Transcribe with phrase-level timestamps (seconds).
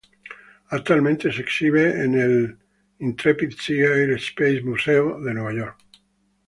[0.71, 2.59] Actualmente se exhibe en
[2.97, 5.77] Intrepid Sea-Air-Space Museum de Nueva York.